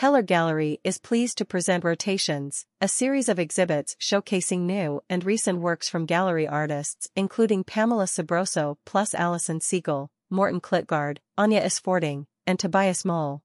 [0.00, 5.60] Heller Gallery is pleased to present Rotations, a series of exhibits showcasing new and recent
[5.60, 12.58] works from gallery artists including Pamela Sabroso plus Alison Siegel, Morten Klitgaard, Anya Isphording, and
[12.58, 13.40] Tobias Møhl.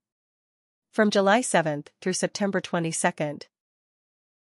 [0.92, 3.48] From July 7 through September 22.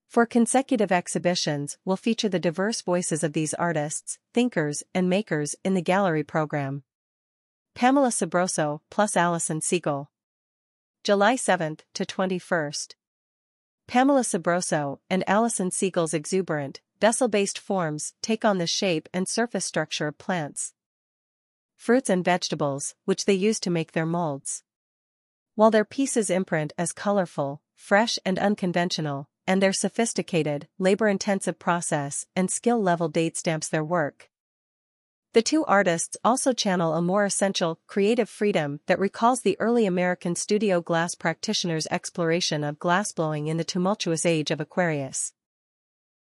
[0.08, 5.74] Four consecutive exhibitions will feature the diverse voices of these artists, thinkers, and makers in
[5.74, 6.84] the gallery program.
[7.74, 10.10] Pamela Sabroso plus Alison Siegel.
[11.08, 12.94] July 7 to 21st.
[13.86, 20.08] Pamela Sabroso and Alison Siegel's exuberant, vessel-based forms take on the shape and surface structure
[20.08, 20.74] of plants,
[21.74, 24.64] fruits and vegetables, which they use to make their molds.
[25.54, 32.50] While their pieces imprint as colorful, fresh and unconventional, and their sophisticated, labor-intensive process and
[32.50, 34.28] skill level date stamps their work.
[35.34, 40.34] The two artists also channel a more essential, creative freedom that recalls the early American
[40.34, 45.34] studio glass practitioners' exploration of glassblowing in the tumultuous age of Aquarius.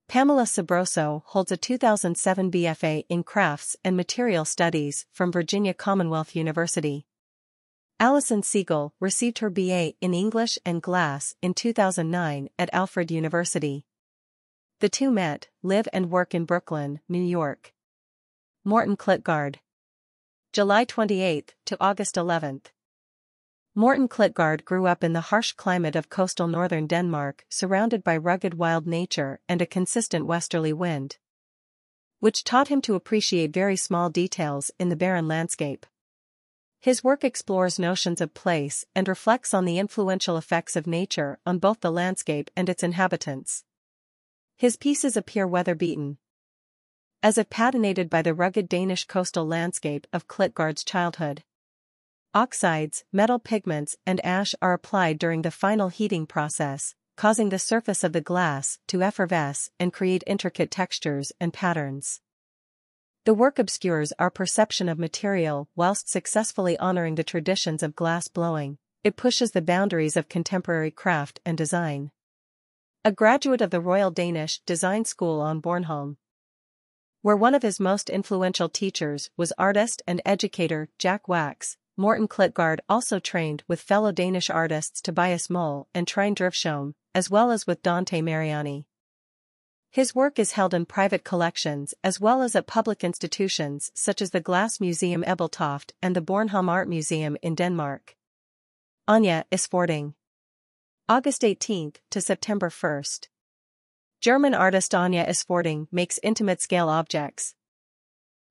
[0.08, 7.08] Pamela Sabroso holds a 2007 BFA in Crafts and Material Studies from Virginia Commonwealth University.
[8.00, 13.83] Alison Siegel received her BA in English and Glass in 2009 at Alfred University.
[14.80, 17.73] The two met, live and work in Brooklyn, New York.
[18.64, 19.56] Morten Klitgaard.
[20.54, 22.62] July 28 to August 11.
[23.73, 28.54] Morten Klitgaard grew up in the harsh climate of coastal northern Denmark surrounded by rugged
[28.54, 31.17] wild nature and a consistent westerly wind.
[32.20, 35.88] Which taught him to appreciate very small details in the barren landscape.
[36.80, 41.58] His work explores notions of place and reflects on the influential effects of nature on
[41.58, 43.64] both the landscape and its inhabitants.
[44.56, 46.20] His pieces appear weather-beaten,
[47.23, 51.44] as if patinated by the rugged Danish coastal landscape of Klitgaard's childhood.
[52.33, 58.03] Oxides, metal pigments and ash are applied during the final heating process, causing the surface
[58.03, 62.22] of the glass to effervesce and create intricate textures and patterns.
[63.25, 68.80] The work obscures our perception of material whilst successfully honoring the traditions of glass blowing,
[69.04, 72.11] it pushes the boundaries of contemporary craft and design.
[73.04, 76.17] A graduate of the Royal Danish Design School on Bornholm,
[77.21, 82.80] where one of his most influential teachers was artist and educator Jack Wax, Morten Klitgaard
[82.89, 87.83] also trained with fellow Danish artists Tobias Møhl and Trine Drivsholm, as well as with
[87.83, 88.86] Dante Marioni.
[89.92, 94.31] His work is held in private collections as well as at public institutions such as
[94.31, 98.15] the Glass Museum Ebeltoft and the Bornholm Art Museum in Denmark.
[99.08, 100.14] Anya Isphording.
[101.10, 103.27] August 18 to September 1st.
[104.21, 107.55] German artist Anya Isphording makes intimate-scale objects,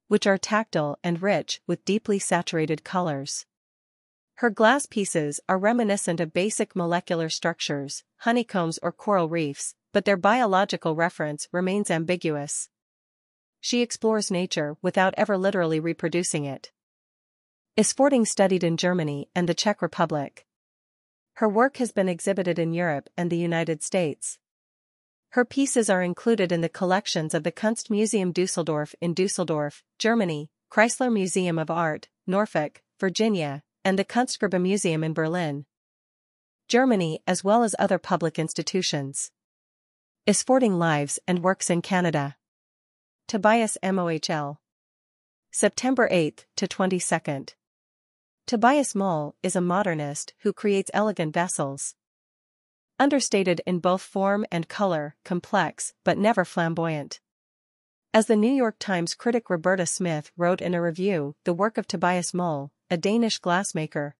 [0.08, 3.46] which are tactile and rich with deeply saturated colors.
[4.38, 10.16] Her glass pieces are reminiscent of basic molecular structures, honeycombs or coral reefs, but their
[10.16, 12.68] biological reference remains ambiguous.
[13.60, 16.72] She explores nature without ever literally reproducing it.
[17.76, 20.46] Isphording studied in Germany and the Czech Republic.
[21.34, 24.39] Her work has been exhibited in Europe and the United States.
[25.30, 31.12] Her pieces are included in the collections of the Kunstmuseum Dusseldorf in Dusseldorf, Germany, Chrysler
[31.12, 35.66] Museum of Art, Norfolk, Virginia, and the Kunstgewerbe Museum in Berlin,
[36.70, 39.32] Germany as well as other public institutions.
[40.24, 42.36] Isphording lives and works in Canada.
[43.26, 44.58] Tobias Møhl.
[45.50, 47.54] September 8 to 22nd.
[48.46, 51.96] Tobias Møhl is a modernist who creates elegant vessels,
[53.00, 57.18] understated in both form and color, complex, but never flamboyant.
[58.12, 61.88] As the New York Times critic Roberta Smith wrote in a review, the work of
[61.88, 64.12] Tobias Møhl, a Danish glassmaker,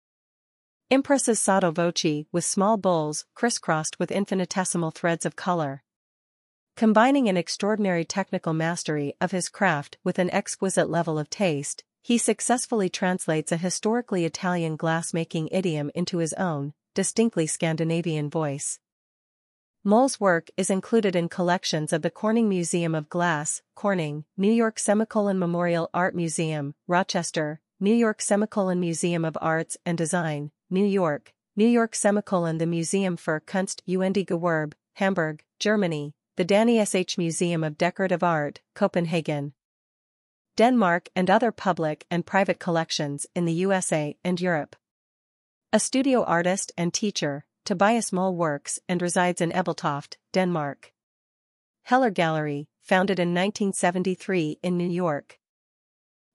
[0.91, 5.85] impresses sotto voce with small bowls crisscrossed with infinitesimal threads of color.
[6.77, 12.17] Combining an extraordinary technical mastery of his craft with an exquisite level of taste, he
[12.17, 18.79] successfully translates a historically Italian glassmaking idiom into his own, distinctly Scandinavian voice.
[19.87, 24.79] Møhl's work is included in collections of the Corning Museum of Glass, Corning, New York
[24.79, 31.33] Semicolon Memorial Art Museum, Rochester, New York Semicolon Museum of Arts and Design, New York,
[31.57, 37.79] New York Semicolon The Museum für Kunst und Gewerbe, Hamburg, Germany, the Danish Museum of
[37.79, 39.55] Decorative Art, Copenhagen,
[40.55, 44.77] Denmark and other public and private collections in the USA and Europe.
[45.73, 50.93] A studio artist and teacher, Tobias Møhl works and resides in Ebeltoft, Denmark.
[51.85, 55.39] Heller Gallery, founded in 1973 in New York.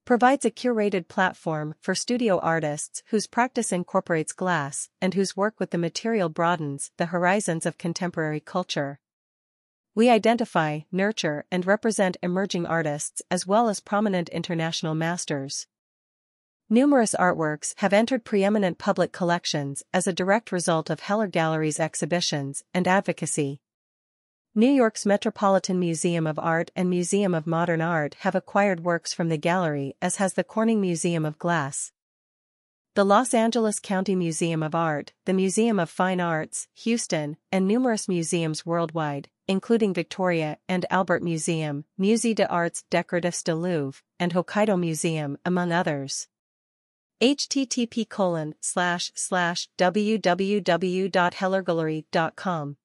[0.05, 5.71] provides a curated platform for studio artists whose practice incorporates glass and whose work with
[5.71, 9.01] the material broadens the horizons of contemporary culture.
[9.93, 15.67] We identify, nurture, and represent emerging artists as well as prominent international masters.
[16.69, 22.63] Numerous artworks have entered preeminent public collections as a direct result of Heller Gallery's exhibitions
[22.73, 23.61] and advocacy.
[24.55, 29.29] New York's Metropolitan Museum of Art and Museum of Modern Art have acquired works from
[29.29, 31.91] the gallery as has the Corning Museum of Glass.
[32.95, 38.07] The Los Angeles County Museum of Art, the Museum of Fine Arts, Houston, and numerous
[38.07, 45.37] museums worldwide, including Victoria and Albert Museum, Musée d'Arts Décoratifs de Louvre, and Hokkaido Museum,
[45.45, 46.27] among others
[47.21, 52.77] http colon slash slash www.hellergallery.com